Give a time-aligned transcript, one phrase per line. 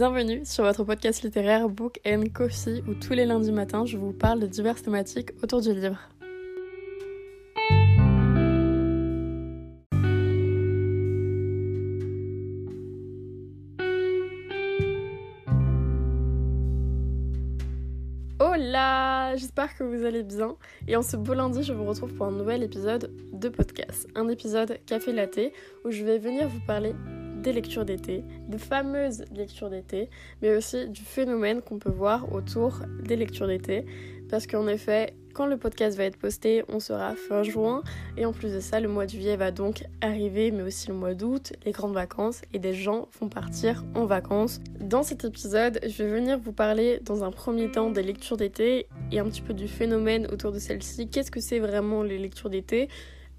[0.00, 4.14] Bienvenue sur votre podcast littéraire Book and Coffee où tous les lundis matins je vous
[4.14, 5.98] parle de diverses thématiques autour du livre.
[18.38, 20.56] Hola, j'espère que vous allez bien.
[20.88, 24.08] Et en ce beau lundi, je vous retrouve pour un nouvel épisode de podcast.
[24.14, 25.52] Un épisode café latte
[25.84, 26.94] où je vais venir vous parler
[27.42, 30.08] des lectures d'été, de fameuses lectures d'été,
[30.42, 33.84] mais aussi du phénomène qu'on peut voir autour des lectures d'été.
[34.28, 37.82] Parce qu'en effet, quand le podcast va être posté, on sera fin juin.
[38.16, 40.94] Et en plus de ça, le mois de juillet va donc arriver, mais aussi le
[40.94, 44.60] mois d'août, les grandes vacances, et des gens vont partir en vacances.
[44.80, 48.86] Dans cet épisode, je vais venir vous parler dans un premier temps des lectures d'été
[49.12, 51.08] et un petit peu du phénomène autour de celles-ci.
[51.08, 52.88] Qu'est-ce que c'est vraiment les lectures d'été?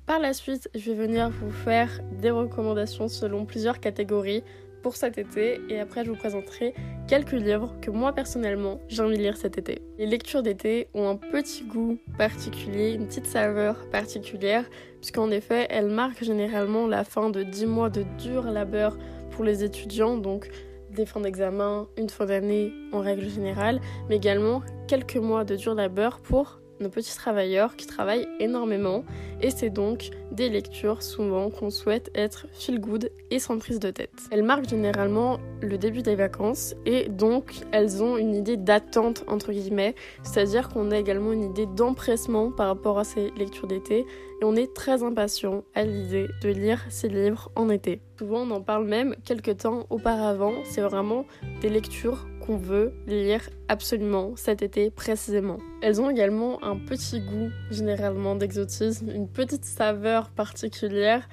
[0.06, 4.44] Par la suite, je vais venir vous faire des recommandations selon plusieurs catégories
[4.82, 6.74] pour cet été et après je vous présenterai
[7.08, 9.82] quelques livres que moi personnellement j'ai envie de lire cet été.
[9.98, 14.66] Les lectures d'été ont un petit goût particulier, une petite saveur particulière
[15.00, 18.98] puisqu'en effet elles marquent généralement la fin de 10 mois de dur labeur
[19.32, 20.50] pour les étudiants donc
[20.90, 25.74] des fins d'examen, une fin d'année en règle générale, mais également quelques mois de dur
[25.74, 29.04] labeur pour nos petits travailleurs qui travaillent énormément
[29.42, 33.92] et c'est donc des lectures souvent qu'on souhaite être feel good et sans prise de
[33.92, 34.12] tête.
[34.32, 39.52] Elles marquent généralement le début des vacances et donc elles ont une idée d'attente entre
[39.52, 44.44] guillemets, c'est-à-dire qu'on a également une idée d'empressement par rapport à ces lectures d'été et
[44.44, 48.02] on est très impatient à l'idée de lire ces livres en été.
[48.18, 51.26] Souvent on en parle même quelques temps auparavant, c'est vraiment
[51.62, 55.58] des lectures veut lire absolument cet été précisément.
[55.82, 61.28] Elles ont également un petit goût généralement d'exotisme, une petite saveur particulière,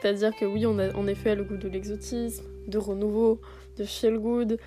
[0.00, 3.40] c'est-à-dire que oui, on a en effet le goût de l'exotisme, de renouveau,
[3.76, 4.58] de feel good.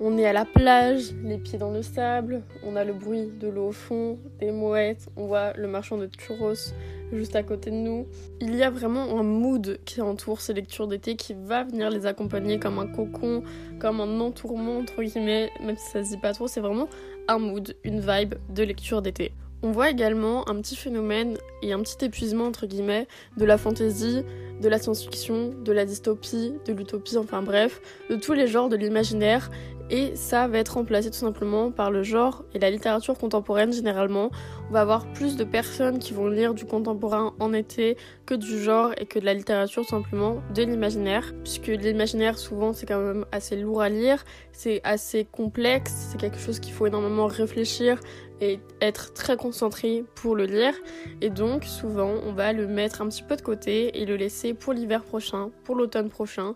[0.00, 3.48] On est à la plage, les pieds dans le sable, on a le bruit de
[3.48, 6.72] l'eau au fond, des mouettes, on voit le marchand de churros
[7.16, 8.06] juste à côté de nous.
[8.40, 12.06] Il y a vraiment un mood qui entoure ces lectures d'été qui va venir les
[12.06, 13.42] accompagner comme un cocon,
[13.78, 16.88] comme un entourement entre guillemets, même si ça se dit pas trop, c'est vraiment
[17.28, 19.32] un mood, une vibe de lecture d'été.
[19.62, 23.08] On voit également un petit phénomène et un petit épuisement entre guillemets
[23.38, 24.22] de la fantaisie,
[24.60, 27.80] de la science-fiction, de la dystopie, de l'utopie, enfin bref,
[28.10, 29.50] de tous les genres de l'imaginaire
[29.90, 34.30] et ça va être remplacé tout simplement par le genre et la littérature contemporaine généralement.
[34.70, 37.96] On va avoir plus de personnes qui vont lire du contemporain en été
[38.26, 42.86] que du genre et que de la littérature simplement de l'imaginaire puisque l'imaginaire souvent c'est
[42.86, 47.26] quand même assez lourd à lire, c'est assez complexe, c'est quelque chose qu'il faut énormément
[47.26, 48.00] réfléchir
[48.40, 50.74] et être très concentré pour le lire
[51.20, 54.54] et donc souvent on va le mettre un petit peu de côté et le laisser
[54.54, 56.54] pour l'hiver prochain, pour l'automne prochain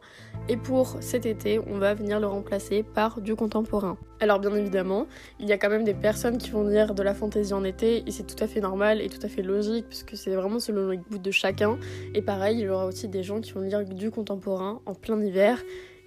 [0.48, 3.96] et pour cet été on va venir le remplacer par du contemporain.
[4.20, 5.06] Alors bien évidemment,
[5.38, 8.02] il y a quand même des personnes qui vont lire de la fantaisie en été
[8.06, 10.88] et c'est tout à fait normal et tout à fait logique puisque c'est vraiment selon
[10.88, 11.78] le goût de chacun
[12.14, 15.20] et pareil il y aura aussi des gens qui vont lire du contemporain en plein
[15.22, 15.62] hiver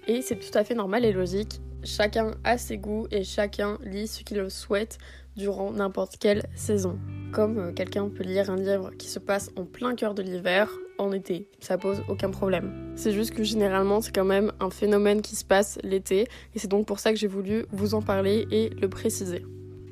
[0.06, 1.60] et c'est tout à fait normal et logique.
[1.84, 4.98] Chacun a ses goûts et chacun lit ce qu'il souhaite
[5.36, 6.98] durant n'importe quelle saison.
[7.32, 10.70] Comme euh, quelqu'un peut lire un livre qui se passe en plein cœur de l'hiver,
[10.98, 12.92] en été, ça pose aucun problème.
[12.96, 16.68] C'est juste que généralement c'est quand même un phénomène qui se passe l'été et c'est
[16.68, 19.44] donc pour ça que j'ai voulu vous en parler et le préciser.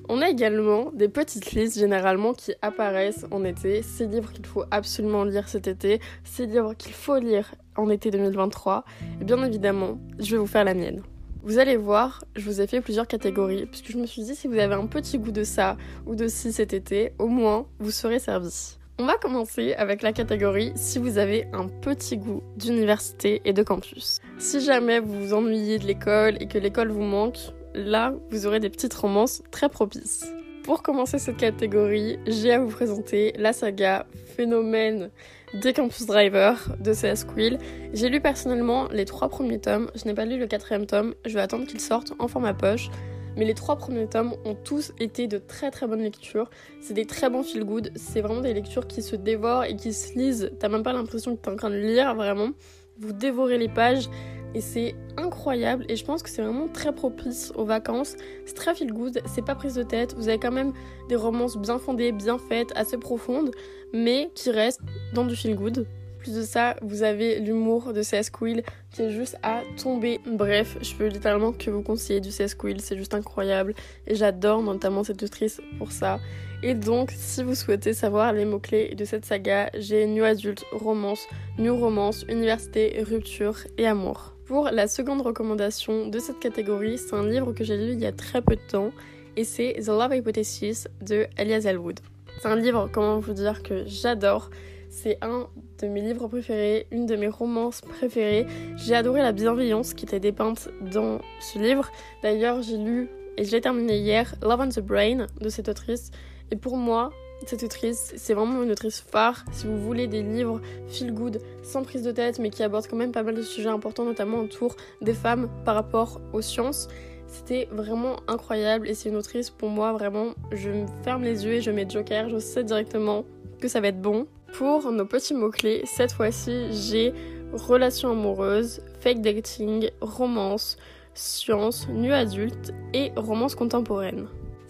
[0.08, 4.64] On a également des petites listes généralement qui apparaissent en été, ces livres qu'il faut
[4.72, 8.84] absolument lire cet été, ces livres qu'il faut lire en été 2023,
[9.20, 11.02] et bien évidemment, je vais vous faire la mienne.
[11.42, 14.46] Vous allez voir, je vous ai fait plusieurs catégories, puisque je me suis dit si
[14.46, 17.90] vous avez un petit goût de ça ou de ci cet été, au moins vous
[17.90, 18.76] serez servi.
[18.98, 23.62] On va commencer avec la catégorie si vous avez un petit goût d'université et de
[23.62, 24.20] campus.
[24.38, 27.38] Si jamais vous vous ennuyez de l'école et que l'école vous manque,
[27.72, 30.30] là vous aurez des petites romances très propices.
[30.64, 35.10] Pour commencer cette catégorie, j'ai à vous présenter la saga Phénomène
[35.54, 37.58] des Campus Driver de CS Quill.
[37.92, 41.34] J'ai lu personnellement les trois premiers tomes, je n'ai pas lu le quatrième tome, je
[41.34, 42.88] vais attendre qu'il sorte en format poche.
[43.36, 46.50] Mais les trois premiers tomes ont tous été de très très bonnes lectures.
[46.80, 47.92] C'est des très bons feel good.
[47.94, 50.50] C'est vraiment des lectures qui se dévorent et qui se lisent.
[50.58, 52.50] T'as même pas l'impression que t'es en train de lire vraiment.
[52.98, 54.10] Vous dévorez les pages
[54.54, 58.16] et c'est incroyable et je pense que c'est vraiment très propice aux vacances.
[58.46, 60.72] C'est très feel good, c'est pas prise de tête, vous avez quand même
[61.08, 63.50] des romances bien fondées, bien faites, assez profondes,
[63.92, 64.80] mais qui restent
[65.14, 65.86] dans du feel good.
[66.18, 68.62] Plus de ça, vous avez l'humour de CS Quill
[68.92, 70.20] qui est juste à tomber.
[70.26, 73.74] Bref, je peux littéralement que vous conseiller du CS Quill, c'est juste incroyable
[74.06, 76.20] et j'adore notamment cette autrice pour ça.
[76.62, 81.26] Et donc, si vous souhaitez savoir les mots-clés de cette saga, j'ai New Adult, Romance,
[81.58, 84.34] New Romance, Université, Rupture et Amour.
[84.50, 88.06] Pour la seconde recommandation de cette catégorie, c'est un livre que j'ai lu il y
[88.06, 88.90] a très peu de temps
[89.36, 92.00] et c'est The Love Hypothesis de Elias Elwood.
[92.42, 94.50] C'est un livre, comment vous dire, que j'adore.
[94.88, 95.46] C'est un
[95.80, 98.44] de mes livres préférés, une de mes romances préférées.
[98.76, 101.88] J'ai adoré la bienveillance qui était dépeinte dans ce livre.
[102.24, 106.10] D'ailleurs, j'ai lu et je l'ai terminé hier, Love on the Brain de cette autrice.
[106.50, 107.12] Et pour moi,
[107.46, 109.44] cette autrice, c'est vraiment une autrice phare.
[109.52, 112.96] Si vous voulez des livres feel good, sans prise de tête, mais qui abordent quand
[112.96, 116.88] même pas mal de sujets importants, notamment autour des femmes par rapport aux sciences,
[117.26, 118.88] c'était vraiment incroyable.
[118.88, 121.88] Et c'est une autrice, pour moi, vraiment, je me ferme les yeux et je mets
[121.88, 123.24] Joker, je sais directement
[123.60, 124.26] que ça va être bon.
[124.52, 127.12] Pour nos petits mots-clés, cette fois-ci, j'ai
[127.52, 130.76] relation amoureuse, fake dating, romance,
[131.14, 134.26] science, nu adulte et romance contemporaine.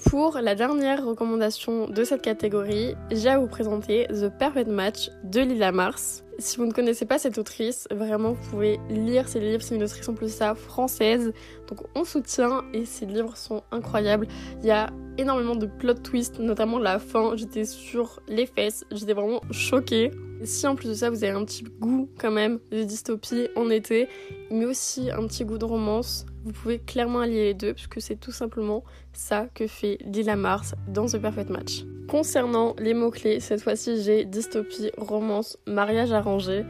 [0.06, 5.40] Pour la dernière recommandation de cette catégorie, j'ai à vous présenter The Perfect Match de
[5.40, 6.24] Lila Mars.
[6.38, 9.82] Si vous ne connaissez pas cette autrice, vraiment vous pouvez lire ses livres, c'est une
[9.82, 11.32] autrice en plus ça française,
[11.68, 14.26] donc on soutient et ses livres sont incroyables.
[14.60, 14.88] Il y a
[15.18, 20.12] énormément de plot twists, notamment la fin, j'étais sur les fesses, j'étais vraiment choquée.
[20.44, 23.68] si en plus de ça vous avez un petit goût quand même de dystopie en
[23.68, 24.08] été,
[24.50, 28.16] mais aussi un petit goût de romance, vous pouvez clairement allier les deux puisque c'est
[28.16, 31.84] tout simplement ça que fait Lila Mars dans The Perfect Match.
[32.08, 36.64] Concernant les mots-clés, cette fois-ci j'ai dystopie, romance, mariage arrangé,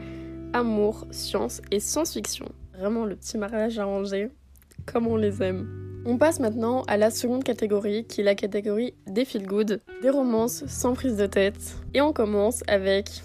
[0.53, 2.45] amour, science et science-fiction.
[2.77, 4.29] Vraiment le petit mariage arrangé,
[4.85, 6.03] comme on les aime.
[6.05, 10.09] On passe maintenant à la seconde catégorie qui est la catégorie des feel good, des
[10.09, 11.77] romances sans prise de tête.
[11.93, 13.21] Et on commence avec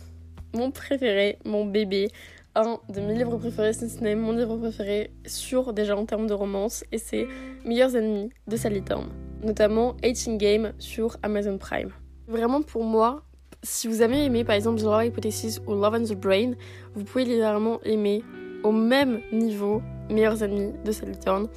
[0.54, 2.08] mon préféré, mon bébé,
[2.56, 3.86] un de mes livres préférés, si
[4.16, 7.28] mon livre préféré sur déjà en termes de romance, et c'est
[7.64, 9.10] Meilleurs ennemis de Sally Thorne,
[9.42, 11.90] notamment Hating Game sur Amazon Prime.
[12.26, 13.22] Vraiment pour moi,
[13.62, 16.52] si vous avez aimé par exemple The Love Hypothesis ou Love and the Brain,
[16.94, 18.24] vous pouvez littéralement aimer
[18.64, 21.48] au même niveau Meilleurs ennemis de Sally Thorne.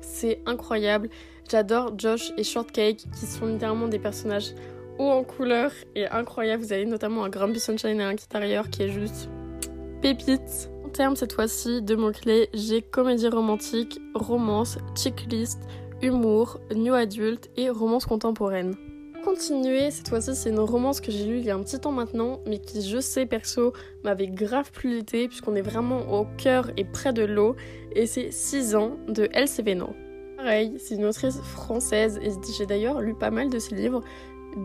[0.00, 1.08] C'est incroyable.
[1.50, 4.54] J'adore Josh et Shortcake qui sont littéralement des personnages
[4.98, 6.62] hauts en couleur et incroyables.
[6.62, 8.26] Vous avez notamment un Grumpy Sunshine et un Kit
[8.70, 9.28] qui est juste
[10.00, 10.70] pépites.
[10.84, 15.60] En termes cette fois-ci de mots-clés, j'ai comédie romantique, romance, checklist,
[16.02, 18.74] humour, new adulte et romance contemporaine.
[19.24, 21.92] Continuer, cette fois-ci c'est une romance que j'ai lue il y a un petit temps
[21.92, 23.72] maintenant, mais qui je sais perso
[24.04, 27.56] m'avait grave plu l'été puisqu'on est vraiment au cœur et près de l'eau,
[27.92, 29.90] et c'est 6 ans de Else Veno.
[30.36, 34.02] Pareil, c'est une autrice française et j'ai d'ailleurs lu pas mal de ses livres,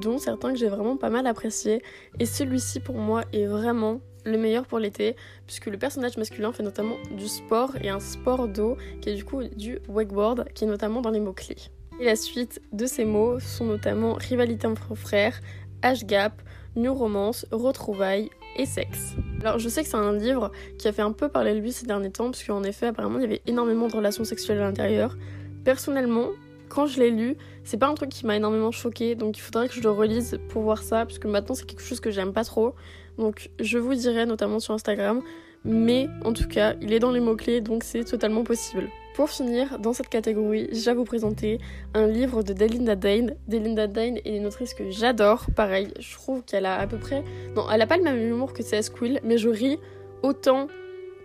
[0.01, 1.81] dont certains que j'ai vraiment pas mal appréciés,
[2.19, 5.15] et celui-ci pour moi est vraiment le meilleur pour l'été,
[5.45, 9.25] puisque le personnage masculin fait notamment du sport et un sport d'eau qui est du
[9.25, 11.57] coup du wakeboard, qui est notamment dans les mots-clés.
[11.99, 15.39] Et la suite de ces mots sont notamment rivalité entre frères,
[15.83, 16.41] âge gap,
[16.75, 19.13] new romance, retrouvailles et sexe.
[19.41, 21.71] Alors je sais que c'est un livre qui a fait un peu parler de lui
[21.71, 24.63] ces derniers temps, parce qu'en effet apparemment il y avait énormément de relations sexuelles à
[24.63, 25.17] l'intérieur.
[25.63, 26.29] Personnellement,
[26.69, 29.69] quand je l'ai lu, c'est pas un truc qui m'a énormément choqué, donc il faudrait
[29.69, 32.33] que je le relise pour voir ça, parce que maintenant c'est quelque chose que j'aime
[32.33, 32.73] pas trop.
[33.17, 35.21] Donc je vous dirai notamment sur Instagram,
[35.65, 38.89] mais en tout cas, il est dans les mots-clés, donc c'est totalement possible.
[39.15, 41.59] Pour finir, dans cette catégorie, j'ai à vous présenter
[41.93, 43.35] un livre de Delinda Dane.
[43.47, 45.45] Delinda Dane est une autrice que j'adore.
[45.55, 47.23] Pareil, je trouve qu'elle a à peu près...
[47.55, 48.89] Non, elle a pas le même humour que C.S.
[48.89, 49.77] Quill, mais je ris
[50.23, 50.67] autant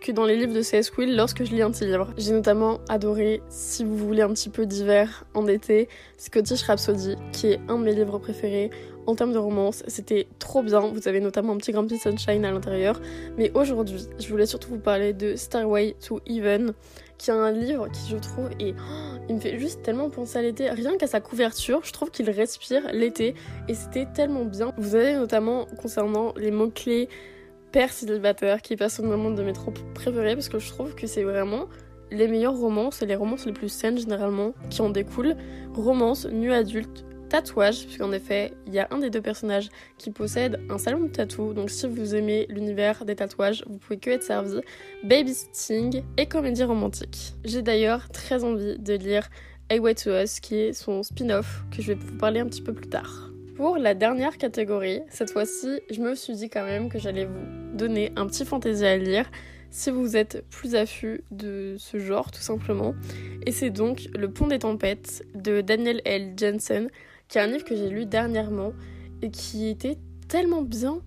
[0.00, 0.90] que dans les livres de C.S.
[0.90, 2.08] Quill lorsque je lis un petit livre.
[2.16, 7.48] J'ai notamment adoré, si vous voulez un petit peu d'hiver en été, Scottish Rhapsody, qui
[7.48, 8.70] est un de mes livres préférés
[9.06, 9.82] en termes de romance.
[9.86, 10.80] C'était trop bien.
[10.80, 13.00] Vous avez notamment un petit Grumpy Sunshine à l'intérieur.
[13.36, 16.74] Mais aujourd'hui, je voulais surtout vous parler de Starway to Even,
[17.16, 18.74] qui est un livre qui, je trouve, est.
[18.78, 20.68] Oh, il me fait juste tellement penser à l'été.
[20.70, 23.34] Rien qu'à sa couverture, je trouve qu'il respire l'été.
[23.66, 24.74] Et c'était tellement bien.
[24.76, 27.08] Vous avez notamment, concernant les mots-clés,
[27.72, 31.22] Père célibataire, qui est personnellement de mes tropes préférés, parce que je trouve que c'est
[31.22, 31.66] vraiment
[32.10, 35.36] les meilleurs romances et les romances les plus saines généralement qui en découlent.
[35.74, 40.60] Romance, nu adulte, tatouage, puisqu'en effet, il y a un des deux personnages qui possède
[40.70, 44.22] un salon de tatou, donc si vous aimez l'univers des tatouages, vous pouvez que être
[44.22, 44.60] servi.
[45.04, 47.34] Babysitting et comédie romantique.
[47.44, 49.28] J'ai d'ailleurs très envie de lire
[49.70, 52.62] A Way to Us, qui est son spin-off, que je vais vous parler un petit
[52.62, 53.27] peu plus tard.
[53.58, 57.74] Pour la dernière catégorie, cette fois-ci, je me suis dit quand même que j'allais vous
[57.74, 59.28] donner un petit fantaisie à lire
[59.70, 62.94] si vous êtes plus affût de ce genre tout simplement.
[63.46, 66.34] Et c'est donc Le Pont des Tempêtes de Daniel L.
[66.36, 66.88] Jensen,
[67.26, 68.74] qui est un livre que j'ai lu dernièrement
[69.22, 69.98] et qui était
[70.28, 71.00] tellement bien,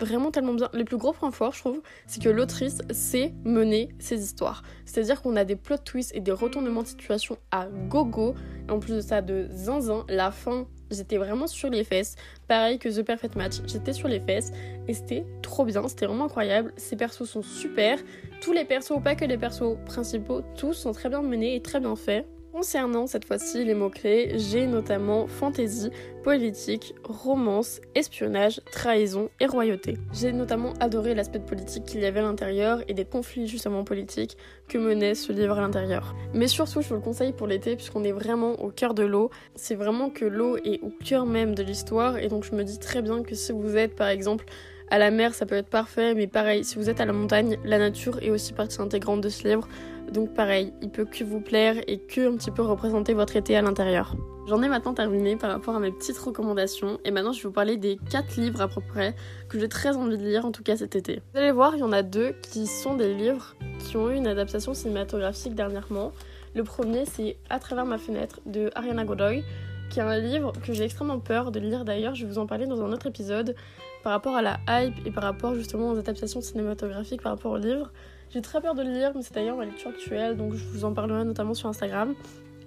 [0.00, 0.70] vraiment tellement bien.
[0.72, 4.62] Le plus gros point fort, je trouve, c'est que l'autrice sait mener ses histoires.
[4.86, 8.34] C'est-à-dire qu'on a des plot twists et des retournements de situation à gogo.
[8.66, 12.16] Et en plus de ça, de zinzin, la fin j'étais vraiment sur les fesses.
[12.46, 14.52] Pareil que The Perfect Match, j'étais sur les fesses
[14.86, 16.72] et c'était trop bien, c'était vraiment incroyable.
[16.76, 17.98] Ces persos sont super.
[18.40, 21.80] Tous les persos, pas que les persos principaux, tous sont très bien menés et très
[21.80, 22.26] bien faits.
[22.58, 25.90] Concernant cette fois-ci les mots-clés, j'ai notamment fantasy,
[26.24, 29.96] politique, romance, espionnage, trahison et royauté.
[30.12, 34.36] J'ai notamment adoré l'aspect politique qu'il y avait à l'intérieur et des conflits justement politiques
[34.66, 36.16] que menait ce livre à l'intérieur.
[36.34, 39.30] Mais surtout, je vous le conseille pour l'été puisqu'on est vraiment au cœur de l'eau.
[39.54, 42.80] C'est vraiment que l'eau est au cœur même de l'histoire et donc je me dis
[42.80, 44.46] très bien que si vous êtes par exemple
[44.90, 47.58] à la mer, ça peut être parfait, mais pareil, si vous êtes à la montagne,
[47.62, 49.68] la nature est aussi partie intégrante de ce livre.
[50.12, 53.56] Donc pareil, il peut que vous plaire et que un petit peu représenter votre été
[53.56, 54.14] à l'intérieur.
[54.48, 57.54] J'en ai maintenant terminé par rapport à mes petites recommandations et maintenant je vais vous
[57.54, 59.14] parler des 4 livres à peu près
[59.50, 61.20] que j'ai très envie de lire en tout cas cet été.
[61.32, 64.14] Vous allez voir, il y en a deux qui sont des livres qui ont eu
[64.14, 66.12] une adaptation cinématographique dernièrement.
[66.54, 69.44] Le premier c'est À travers ma fenêtre de Ariana Godoy
[69.90, 72.46] qui est un livre que j'ai extrêmement peur de lire d'ailleurs, je vais vous en
[72.46, 73.54] parler dans un autre épisode
[74.02, 77.58] par rapport à la hype et par rapport justement aux adaptations cinématographiques par rapport au
[77.58, 77.92] livre.
[78.30, 80.84] J'ai très peur de le lire, mais c'est d'ailleurs ma lecture actuelle, donc je vous
[80.84, 82.14] en parlerai notamment sur Instagram.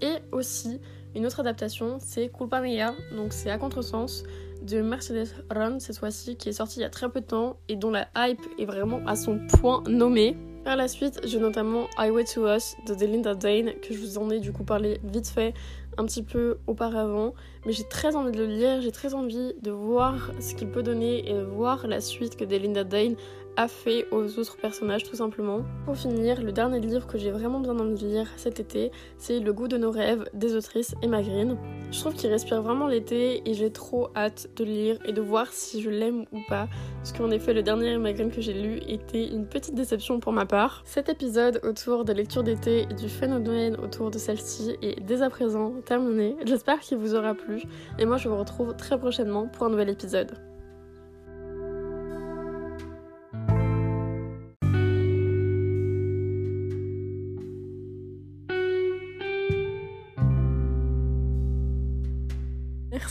[0.01, 0.79] Et aussi,
[1.15, 4.23] une autre adaptation, c'est Culpa Mia, donc c'est à contresens,
[4.61, 7.57] de Mercedes Run cette fois-ci, qui est sortie il y a très peu de temps
[7.67, 10.37] et dont la hype est vraiment à son point nommé.
[10.63, 14.29] Par la suite, j'ai notamment Highway to Us de Delinda Dane, que je vous en
[14.29, 15.53] ai du coup parlé vite fait
[16.01, 19.69] un petit peu auparavant, mais j'ai très envie de le lire, j'ai très envie de
[19.69, 23.15] voir ce qu'il peut donner et de voir la suite que Delinda Dane
[23.57, 25.63] a fait aux autres personnages tout simplement.
[25.85, 29.53] Pour finir, le dernier livre que j'ai vraiment besoin de lire cet été, c'est Le
[29.53, 31.57] goût de nos rêves des autrices Emma Green.
[31.91, 35.51] Je trouve qu'il respire vraiment l'été et j'ai trop hâte de lire et de voir
[35.51, 36.67] si je l'aime ou pas.
[36.97, 40.33] Parce qu'en effet, le dernier Emma Green que j'ai lu était une petite déception pour
[40.33, 40.83] ma part.
[40.85, 45.29] Cet épisode autour de lecture d'été et du phénomène autour de celle-ci est dès à
[45.29, 46.35] présent terminé.
[46.45, 47.63] J'espère qu'il vous aura plu
[47.99, 50.50] et moi je vous retrouve très prochainement pour un nouvel épisode.